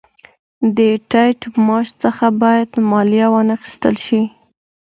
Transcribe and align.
د 0.77 0.79
ټیټ 1.11 1.41
معاش 1.65 1.87
څخه 2.03 2.25
باید 2.41 2.69
مالیه 2.89 3.27
وانخیستل 3.31 3.95
شي 4.05 4.21